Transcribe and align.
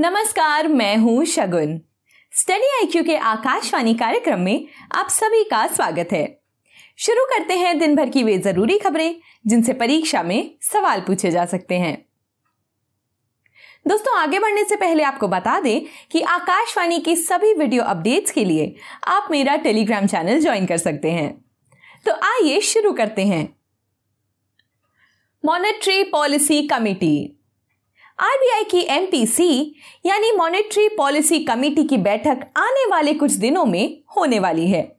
नमस्कार, 0.00 0.68
मैं 0.68 0.96
हूँ 0.96 1.24
शगुन। 1.24 1.80
स्टडी 2.32 2.66
आईक्यू 2.66 3.04
के 3.04 3.16
आकाशवाणी 3.16 3.94
कार्यक्रम 3.94 4.40
में 4.40 4.66
आप 4.92 5.08
सभी 5.08 5.44
का 5.44 5.66
स्वागत 5.66 6.08
है। 6.12 6.40
शुरू 6.96 7.24
करते 7.24 7.54
हैं 7.54 7.78
दिन 7.78 7.96
भर 7.96 8.08
की 8.08 8.22
वे 8.22 8.38
ज़रूरी 8.38 8.78
खबरें, 8.78 9.14
जिनसे 9.46 9.72
परीक्षा 9.72 10.22
में 10.22 10.54
सवाल 10.62 11.00
पूछे 11.00 11.30
जा 11.30 11.46
सकते 11.46 11.74
हैं। 11.74 12.06
दोस्तों, 13.88 14.18
आगे 14.18 14.38
बढ़ने 14.38 14.64
से 14.64 14.76
पहले 14.76 15.02
आपको 15.02 15.28
बता 15.28 15.60
दें 15.60 15.80
कि 16.10 16.20
आकाशवाणी 16.20 17.00
की 17.00 17.16
सभी 17.16 17.54
वीडियो 17.54 17.82
अपडेट्स 17.82 18.30
के 18.30 18.44
लिए 18.44 18.76
आप 19.08 19.28
मेरा 19.30 19.56
टेलीग्राम 19.56 20.06
चैनल 20.06 20.40
ज्वाइन 20.40 20.66
कर 20.66 20.76
सकते 20.76 21.10
हैं। 21.10 21.44
तो 22.06 22.12
आइए 22.12 22.60
शुरू 22.60 22.92
करते 22.92 23.26
हैं। 23.26 23.56
Monetary 25.44 26.04
policy 26.04 26.66
committee. 26.68 27.37
आरबीआई 28.20 28.64
की 28.64 28.94
एमपीसी, 28.94 29.74
यानी 30.06 30.32
मॉनेटरी 30.32 30.88
पॉलिसी 30.88 31.38
कमेटी 31.38 31.84
की 31.84 31.96
बैठक 31.96 32.46
आने 32.56 32.86
वाले 32.90 33.14
कुछ 33.14 33.32
दिनों 33.32 33.64
में 33.64 34.00
होने 34.16 34.38
वाली 34.38 34.68
है। 34.68 34.96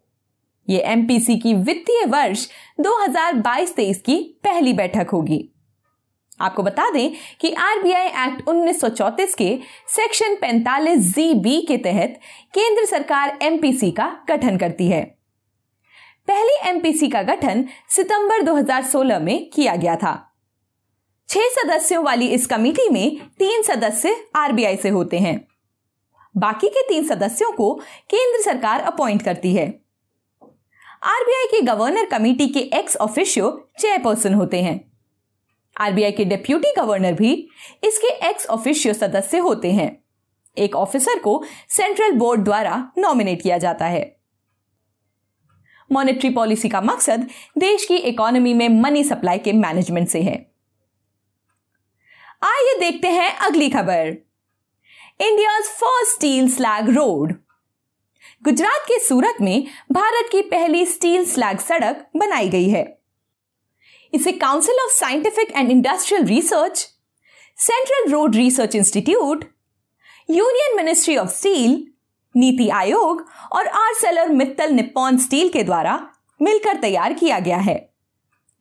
ये 0.69 0.79
एमपीसी 0.79 1.37
की 1.37 1.53
वित्तीय 1.53 2.05
वर्ष 2.05 2.47
2022-23 2.79 4.01
की 4.01 4.39
पहली 4.43 4.73
बैठक 4.73 5.07
होगी। 5.13 5.49
आपको 6.41 6.63
बता 6.63 6.89
दें 6.89 7.11
कि 7.41 7.51
आरबीआई 7.51 8.07
एक्ट 8.07 8.47
1934 8.47 9.35
के 9.35 9.59
सेक्शन 9.87 10.35
45 10.35 10.99
जी 10.99 11.33
बी 11.33 11.61
के 11.61 11.77
तहत 11.77 12.19
केंद्र 12.53 12.85
सरकार 12.85 13.39
एमपीसी 13.41 13.91
का 13.91 14.25
गठन 14.29 14.57
करती 14.57 14.87
है। 14.87 15.03
पहली 16.27 16.69
एमपीसी 16.69 17.07
का 17.07 17.21
गठन 17.21 17.65
सितंबर 17.89 18.41
2016 18.41 19.19
में 19.19 19.49
किया 19.49 19.75
गया 19.75 19.95
था। 19.95 20.28
छह 21.29 21.39
सदस्यों 21.39 22.03
वाली 22.03 22.27
इस 22.27 22.47
कमेटी 22.47 22.89
में 22.89 23.19
तीन 23.29 23.61
सदस्य 23.61 24.25
आरबीआई 24.35 24.77
से 24.77 24.89
होते 24.89 25.19
हैं। 25.19 25.47
बाकी 26.37 26.67
के 26.67 26.87
तीन 26.87 27.07
सदस्यों 27.07 27.51
को 27.51 27.75
केंद्र 28.09 28.43
सरकार 28.43 28.79
अपॉइंट 28.79 29.21
करती 29.21 29.53
है। 29.53 29.67
आरबीआई 31.03 31.45
के 31.45 31.61
गवर्नर 31.61 32.05
कमेटी 32.05 32.47
के 32.47 32.59
एक्स 32.59 32.97
ऑफिशियो 32.97 33.71
चेयरपर्सन 33.79 34.33
होते 34.33 34.61
हैं। 34.61 34.91
आरबीआई 35.81 36.11
के 36.11 36.25
डिप्यूटी 36.25 36.73
गवर्नर 36.77 37.13
भी 37.13 37.49
इसके 37.83 38.29
एक्स 38.29 38.47
ऑफिशियो 38.47 38.93
सदस्य 38.93 39.37
होते 39.37 39.71
हैं। 39.71 40.03
एक 40.57 40.75
ऑफिसर 40.75 41.19
को 41.19 41.43
सेंट्रल 41.69 42.11
बोर्ड 42.11 42.41
द्वारा 42.41 42.91
नॉमिनेट 42.97 43.41
किया 43.41 43.57
जाता 43.57 43.85
है। 43.85 44.19
मॉनेटरी 45.91 46.29
पॉलिसी 46.29 46.69
का 46.69 46.81
मकसद 46.81 47.27
देश 47.57 47.85
की 47.85 47.95
इकोनॉमी 47.95 48.53
में 48.53 48.69
मनी 48.69 49.03
सप्लाई 49.03 49.37
के 49.37 49.53
मैनेजमेंट 49.53 50.07
से 50.07 50.21
है। 50.21 50.48
आइए 52.43 52.79
देखते 52.79 53.07
हैं 53.07 53.35
अगली 53.37 53.69
खबर। 53.69 54.07
India 55.21 55.59
first 55.59 56.15
steel 56.15 56.49
slag 56.49 56.89
road. 56.89 57.33
Gujarat 58.43 58.83
के 58.87 58.99
सूरत 58.99 59.37
में 59.41 59.67
भारत 59.91 60.29
की 60.31 60.41
पहली 60.41 60.85
स्टील 60.85 61.25
स्लैग 61.25 61.59
सड़क 61.59 62.05
बनाई 62.15 62.49
गई 62.49 62.69
है। 62.69 63.01
इसे 64.13 64.31
council 64.31 64.75
of 64.75 64.91
scientific 64.91 65.51
and 65.51 65.71
industrial 65.71 66.25
research 66.25 66.77
central 67.57 68.11
road 68.11 68.35
research 68.35 68.75
institute 68.75 69.45
union 70.29 70.75
ministry 70.77 71.17
of 71.17 71.29
steel 71.29 71.87
NITI 72.35 72.69
Aayog 72.69 73.29
और 73.51 73.67
आरसेलर 73.67 74.29
मित्तल 74.29 74.71
निप्पॉन 74.71 75.17
स्टील 75.17 75.49
के 75.49 75.63
द्वारा 75.63 76.09
मिलकर 76.41 76.77
तैयार 76.77 77.13
किया 77.13 77.39
गया 77.39 77.57
है। 77.57 77.88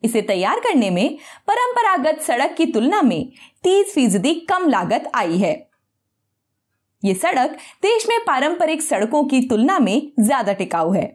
इसे 0.03 0.21
तैयार 0.21 0.59
करने 0.59 0.89
में 0.89 1.17
परंपरागत 1.47 2.21
सड़क 2.21 2.55
की 2.57 2.65
तुलना 2.65 3.01
में 3.01 3.31
तीस 3.63 3.93
फ़ीसदी 3.93 4.33
कम 4.49 4.67
लागत 4.69 5.11
आई 5.15 5.37
है। 5.37 5.53
ये 7.03 7.13
सड़क 7.13 7.57
देश 7.83 8.07
में 8.09 8.17
पारंपरिक 8.25 8.81
सड़कों 8.81 9.23
की 9.23 9.41
तुलना 9.47 9.79
में 9.79 10.11
ज़्यादा 10.19 10.53
टिकाऊ 10.53 10.93
है। 10.93 11.07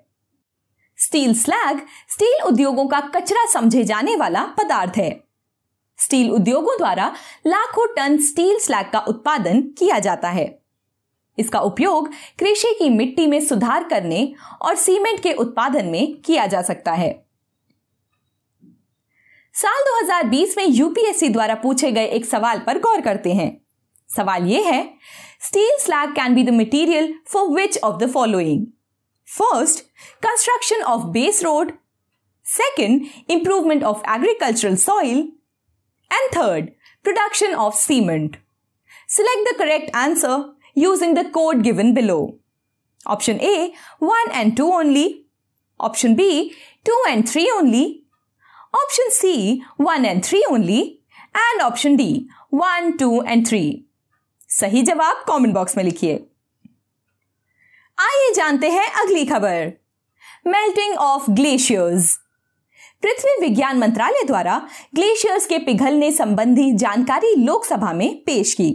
स्टील 0.98 1.34
स्लैग 1.34 1.80
स्टील 2.10 2.42
उद्योगों 2.42 2.86
का 2.88 3.00
कचरा 3.00 3.46
समझे 3.50 3.84
जाने 3.84 4.16
वाला 4.16 4.44
पदार्थ 4.58 4.96
है। 4.96 5.10
स्टील 5.98 6.30
उद्योगों 6.30 6.76
द्वारा 6.78 7.12
लाखों 7.46 7.86
टन 7.86 8.16
स्टील 8.18 8.58
स्लैग 8.58 8.90
का 8.92 8.98
उत्पादन 8.98 9.60
किया 9.78 9.98
जाता 9.98 10.28
है। 10.28 10.46
इसका 11.38 11.60
उपयोग 11.60 12.08
कृषि 12.38 12.74
की 12.78 12.88
मिट्टी 12.88 13.26
में 13.26 13.40
सुधार 13.40 13.84
करने 13.84 14.32
और 14.62 14.74
सीमेंट 14.74 15.20
के 15.20 15.32
उत्पादन 15.32 15.86
में 15.86 16.16
किया 16.16 16.46
जा 16.46 16.62
सकता 16.62 16.92
है। 16.92 17.23
साल 19.55 19.83
2020 19.85 20.55
में 20.57 20.65
यूपीएससी 20.65 21.29
द्वारा 21.29 21.55
पूछे 21.55 21.91
गए 21.91 22.05
एक 22.17 22.25
सवाल 22.25 22.59
पर 22.67 22.79
गौर 22.79 23.01
करते 23.01 23.33
हैं 23.33 23.49
सवाल 24.09 24.45
यह 24.47 24.67
है 24.71 24.83
steel 25.41 25.77
slag 25.79 26.15
can 26.15 26.35
be 26.35 26.43
the 26.43 26.49
material 26.53 27.13
for 27.27 27.49
which 27.51 27.77
of 27.83 27.99
the 28.01 28.09
following 28.11 28.65
first 29.27 29.79
construction 30.25 30.81
of 30.83 31.05
base 31.13 31.43
road 31.43 31.71
second 32.45 33.05
improvement 33.29 33.83
of 33.83 34.03
agricultural 34.15 34.75
soil 34.77 35.17
and 36.11 36.29
third 36.35 36.69
production 37.05 37.53
of 37.55 37.75
cement 37.77 38.37
select 39.09 39.49
the 39.49 39.57
correct 39.57 39.95
answer 39.95 40.43
using 40.77 41.15
the 41.17 41.29
code 41.33 41.61
given 41.61 41.93
below 41.93 42.19
option 43.05 43.39
A 43.43 43.71
one 44.03 44.31
and 44.31 44.55
two 44.57 44.71
only 44.73 45.07
option 45.79 46.15
B 46.15 46.51
two 46.85 47.03
and 47.07 47.27
three 47.27 47.49
only 47.51 47.85
Option 48.74 49.10
C, 49.10 49.62
1 49.76 50.04
and 50.04 50.24
3 50.24 50.44
only. 50.50 51.00
And 51.34 51.62
option 51.62 51.96
D, 51.96 52.28
1, 52.50 52.96
2 52.98 53.20
and 53.22 53.46
3. 53.48 53.72
सही 54.50 54.82
जवाब 54.82 55.24
comment 55.28 55.54
box 55.54 55.76
में 55.76 55.82
लिखिए 55.84 56.14
आइए 57.98 58.32
जानते 58.34 58.70
हैं 58.70 58.86
अगली 59.02 59.24
खबर 59.26 59.72
melting 60.46 60.96
of 60.98 61.30
glaciers 61.30 62.16
पृथ्वी 63.02 63.40
विज्ञान 63.40 63.78
मंत्रालय 63.78 64.24
द्वारा 64.26 64.56
ग्लेशियर्स 64.94 65.46
के 65.46 65.58
पिघलने 65.66 66.10
संबंधी 66.12 66.70
जानकारी 66.78 67.34
लोकसभा 67.44 67.92
में 67.92 68.22
पेश 68.26 68.54
की 68.60 68.70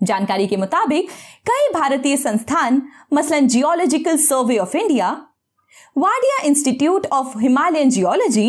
जानकारी 0.00 0.46
के 0.46 0.56
मुताबिक 0.56 1.10
कई 1.50 1.72
भारतीय 1.74 2.16
संस्थान 2.16 2.82
मसलन 3.14 3.48
geological 3.48 4.16
survey 4.26 4.58
of 4.58 4.76
India 4.76 5.10
Wadia 5.98 6.42
institute 6.46 7.06
of 7.12 7.38
Himalayan 7.38 7.90
geology 7.90 8.48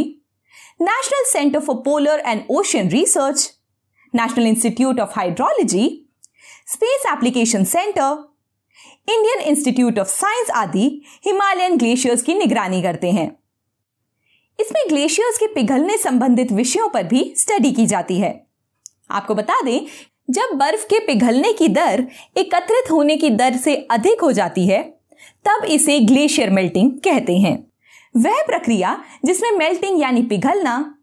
National 0.79 1.25
Center 1.31 1.61
for 1.61 1.83
Polar 1.83 2.19
and 2.25 2.43
Ocean 2.49 2.89
Research, 2.89 3.49
National 4.13 4.45
Institute 4.45 4.99
of 4.99 5.13
Hydrology, 5.13 6.01
Space 6.67 7.11
Application 7.16 7.66
Center, 7.75 8.16
Indian 9.09 9.39
institute 9.39 9.99
of 9.99 10.07
science 10.07 10.49
आदि 10.49 11.01
हिमालयन 11.25 11.77
ग्लेशियर्स 11.77 12.21
की 12.21 12.33
निगरानी 12.33 12.81
करते 12.81 13.11
हैं। 13.11 13.38
इसमें 14.59 14.81
ग्लेशियर्स 14.89 15.38
के 15.38 15.47
पिघलने 15.47 15.97
संबंधित 15.97 16.51
विषयों 16.51 16.89
पर 16.89 17.03
भी 17.03 17.33
स्टडी 17.37 17.72
की 17.72 17.85
जाती 17.85 18.19
है। 18.19 18.47
आपको 19.11 19.35
बता 19.35 19.61
दें 19.61 19.85
जब 20.29 20.55
बर्फ़ 20.57 20.85
के 20.85 20.99
पिघलने 20.99 21.53
की 21.53 21.67
दर 21.67 22.07
एकत्रित 22.37 22.91
होने 22.91 23.17
की 23.17 23.29
दर 23.29 23.57
से 23.57 23.75
अधिक 23.91 24.22
हो 24.22 24.31
जाती 24.31 24.67
है 24.67 24.81
तब 25.45 25.66
इसे 25.66 25.99
ग्लेशियर 25.99 26.49
मेल्टिंग 26.49 26.91
कहते 26.91 27.37
हैं। 27.37 27.65
वह 28.18 28.44
प्रक्रिया 28.44 29.03
जिसमें 29.26 29.52
मेल्टिंग 29.52 30.02
यानी 30.02 30.22
पिघलना 30.22 30.96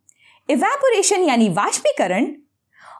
इवेपोरेशन 0.50 1.22
यानी 1.22 1.48
वाष्पीकरण 1.48 2.32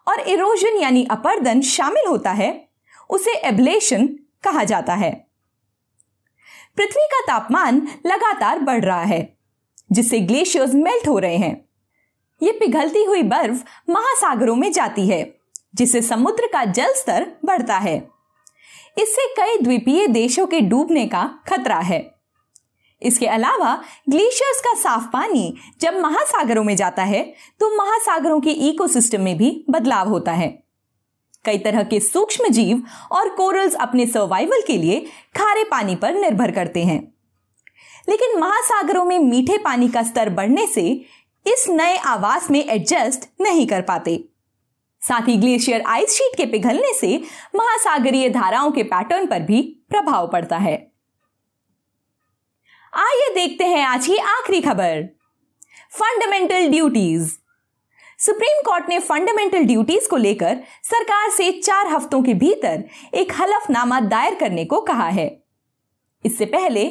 और 0.09 0.21
इरोजन 0.21 0.78
यानी 0.78 1.06
अपर्दन 1.11 1.61
शामिल 1.61 2.09
होता 2.09 2.31
है, 2.31 2.69
उसे 3.11 3.33
एब्लेशन 3.33 4.06
कहा 4.43 4.65
जाता 4.65 4.95
है। 4.95 5.27
पृथ्वी 6.77 7.06
का 7.12 7.21
तापमान 7.21 7.89
लगातार 8.06 8.59
बढ़ 8.59 8.84
रहा 8.84 9.03
है, 9.03 9.37
जिससे 9.93 10.21
ग्लेशियर्स 10.21 10.75
मेल्ट 10.75 11.09
हो 11.09 11.19
रहे 11.19 11.37
हैं। 11.37 11.69
यह 12.43 12.56
पिघलती 12.61 13.05
हुई 13.05 13.23
बर्फ़ 13.23 13.65
महासागरों 13.91 14.56
में 14.56 14.73
जाती 14.73 15.09
है, 15.09 15.34
जिससे 15.75 16.03
समुद्र 16.03 16.47
का 16.47 16.65
जल 16.65 16.93
स्तर 16.93 17.33
बढ़ता 17.44 17.79
है। 17.79 18.09
इससे 18.99 19.26
कई 19.26 19.58
द्वीपीय 19.62 20.06
देशों 20.06 20.47
के 20.47 20.61
डूबने 20.61 21.06
का 21.06 21.38
खतरा 21.49 21.79
है। 21.79 22.21
इसके 23.02 23.26
अलावा 23.26 23.75
ग्लेशियर्स 24.08 24.60
का 24.60 24.75
साफ़ 24.75 25.06
पानी 25.12 25.54
जब 25.81 25.99
महासागरों 26.00 26.64
में 26.64 26.76
जाता 26.76 27.02
है 27.02 27.22
तो 27.60 27.76
महासागरों 27.76 28.40
के 28.40 28.50
इकोसिस्टम 28.50 29.20
में 29.20 29.37
भी 29.37 29.64
बदलाव 29.70 30.08
होता 30.08 30.32
है। 30.32 30.49
कई 31.44 31.58
तरह 31.58 31.82
के 31.82 32.00
सूक्ष्म 32.00 32.49
जीव 32.49 32.82
और 33.12 33.28
कोरल्स 33.28 33.75
अपने 33.75 34.06
सर्वाइवल 34.06 34.62
के 34.66 34.76
लिए 34.76 35.00
खारे 35.37 35.64
पानी 35.64 35.96
पर 35.96 36.14
निर्भर 36.14 36.50
करते 36.50 36.84
हैं। 36.84 37.00
लेकिन 38.08 38.38
महासागरों 38.40 39.05
में 39.05 39.19
मीठे 39.19 39.58
पानी 39.58 39.88
का 39.88 40.02
स्तर 40.02 40.31
बढ़ने 40.31 40.66
से 40.66 40.88
इस 41.46 41.66
नए 41.69 41.96
आवास 41.96 42.50
में 42.50 42.64
एडजस्ट 42.64 43.28
नहीं 43.40 43.66
कर 43.66 43.82
पाते। 43.82 44.25
साथ 45.02 45.28
ही 45.28 45.37
ग्लेशियर 45.37 45.82
आइस 45.82 46.10
शीट 46.10 46.37
के 46.37 46.46
पिघलने 46.46 46.93
से 46.94 47.22
महासागरीय 47.56 48.28
धाराओं 48.28 48.70
के 48.70 48.82
पैटर्न 48.82 49.26
पर 49.26 49.40
भी 49.40 49.62
प्रभाव 49.88 50.28
पड़ता 50.28 50.56
है। 50.56 50.92
आइए 52.94 53.29
देखते 53.35 53.65
हैं 53.65 53.85
आज 53.85 54.06
की 54.06 54.17
आखिरी 54.17 54.61
खबर। 54.61 55.03
फंडामेंटल 55.93 56.69
ड्यूटीज़ 56.71 57.31
सुप्रीम 58.19 58.61
कोर्ट 58.62 58.89
ने 58.89 58.99
फंडामेंटल 58.99 59.62
ड्यूटीज़ 59.62 60.09
को 60.09 60.17
लेकर 60.17 60.59
सरकार 60.85 61.31
से 61.31 61.50
चार 61.53 61.87
हफ्तों 61.87 62.23
के 62.23 62.35
भीतर 62.35 62.85
एक 63.15 63.33
हलफनामा 63.41 64.00
दायर 64.00 64.35
करने 64.35 64.65
को 64.65 64.81
कहा 64.81 65.09
है। 65.09 65.27
इससे 66.25 66.44
पहले 66.47 66.87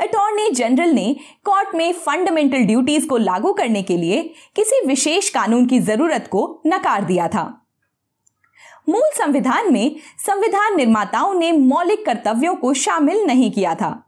अटॉर्नी 0.00 0.50
जनरल 0.50 0.90
ने 0.90 1.16
कोर्ट 1.44 1.74
में 1.74 1.92
फंडामेंटल 1.94 2.64
ड्यूटीज़ 2.66 3.06
को 3.08 3.16
लागू 3.16 3.52
करने 3.52 3.82
के 3.82 3.96
लिए 3.96 4.22
किसी 4.56 4.86
विशेष 4.86 5.28
कानून 5.30 5.66
की 5.66 5.78
ज़रूरत 5.80 6.28
को 6.32 6.62
नकार 6.66 7.04
दिया 7.04 7.28
था। 7.28 7.44
मूल 8.88 9.10
संविधान 9.14 9.72
में 9.72 9.96
संविधान 10.18 10.76
निर्माताओं 10.76 11.34
ने 11.34 11.52
मौलिक 11.52 12.04
कर्तव्यों 12.06 12.54
को 12.56 12.74
शामिल 12.74 13.24
नहीं 13.24 13.50
किया 13.52 13.74
था। 13.74 14.00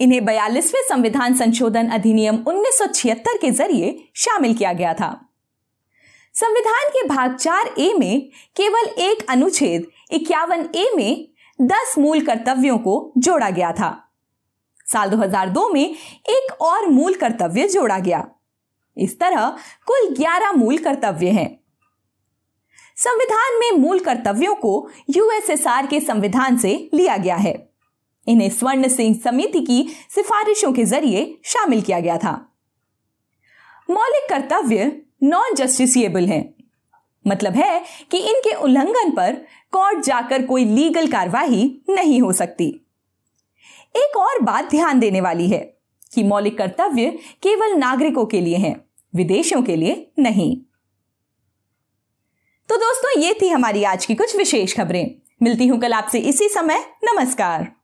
इन्हें 0.00 0.24
बयालीसवें 0.24 0.82
संविधान 0.88 1.34
संशोधन 1.34 1.88
अधिनियम 1.88 2.36
1976 2.48 3.38
के 3.40 3.50
ज़रिए 3.50 4.08
शामिल 4.14 4.54
किया 4.54 4.72
गया 4.72 4.94
था। 4.94 5.28
संविधान 6.34 6.88
के 6.88 7.06
भाग 7.06 7.36
चार 7.36 7.74
ए 7.78 7.94
में 7.98 8.30
केवल 8.56 8.84
एक 8.84 9.26
अनुच्छेद 9.30 9.86
इक्यावन 10.10 10.68
ए 10.74 10.90
में 10.96 11.28
दस 11.60 11.94
मूल 11.98 12.20
कर्तव्यों 12.20 12.78
को 12.78 13.12
जोड़ा 13.18 13.50
गया 13.50 13.72
था। 13.72 14.12
साल 14.92 15.10
2002 15.10 15.68
में 15.72 15.96
एक 16.28 16.52
और 16.60 16.86
मूल 16.86 17.14
कर्तव्य 17.14 17.68
जोड़ा 17.68 17.98
गया। 17.98 18.28
इस 18.96 19.20
तरह 19.20 19.56
कुल 19.86 20.14
11 20.14 20.52
मूल 20.52 20.78
कर्तव्य 20.78 21.30
हैं। 21.30 21.60
संविधान 22.96 23.58
में 23.60 23.72
मूल 23.72 23.98
कर्तव्यों 23.98 24.54
को 24.54 24.90
यूएसएसआर 25.10 25.86
के 25.86 26.00
संविधान 26.00 26.56
से 26.56 26.90
लिया 26.94 27.16
गया 27.16 27.36
है। 27.36 27.75
इन्हें 28.26 28.50
स्वर्ण 28.50 28.88
सिंह 28.88 29.20
समिति 29.24 29.60
की 29.60 29.88
सिफारिशों 30.10 30.72
के 30.72 30.84
ज़रिए 30.84 31.38
शामिल 31.44 31.82
किया 31.82 32.00
गया 32.00 32.18
था। 32.18 32.52
मौलिक 33.90 34.28
कर्तव्य 34.30 35.02
नॉन 35.22 35.54
जस्टिसिएबल 35.54 36.26
हैं। 36.26 36.54
मतलब 37.26 37.52
है 37.52 37.84
कि 38.10 38.18
इनके 38.18 38.54
उल्लंघन 38.54 39.10
पर 39.10 39.32
कोर्ट 39.72 40.04
जाकर 40.04 40.46
कोई 40.46 40.64
लीगल 40.64 41.06
कार्यवाही 41.06 41.80
नहीं 41.88 42.20
हो 42.20 42.32
सकती। 42.32 42.86
एक 43.96 44.16
और 44.16 44.42
बात 44.42 44.70
ध्यान 44.70 45.00
देने 45.00 45.20
वाली 45.20 45.48
है 45.48 45.78
कि 46.14 46.22
मौलिक 46.22 46.58
कर्तव्य 46.58 47.10
केवल 47.42 47.72
नागरिकों 47.72 48.26
के 48.26 48.40
लिए 48.40 48.56
हैं, 48.56 48.84
विदेशों 49.14 49.62
के 49.62 49.76
लिए 49.76 50.12
नहीं। 50.18 50.56
तो 52.68 52.76
दोस्तों, 52.76 53.22
ये 53.22 53.38
थी 53.42 53.48
हमारी 53.48 53.84
आज 53.84 54.06
की 54.06 54.14
कुछ 54.14 54.36
विशेष 54.36 54.76
खबरें। 54.76 55.14
मिलती 55.42 55.66
हूँ 55.66 55.80
कल 55.80 55.92
आपसे 55.92 56.18
इसी 56.18 56.48
समय। 56.48 56.84
नमस्कार। 57.04 57.75